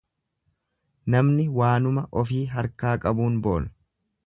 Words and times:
Namni 1.15 1.45
waanuma 1.59 2.05
ofii 2.23 2.41
harkaa 2.55 2.97
qabuun 3.07 3.41
boona. 3.49 3.73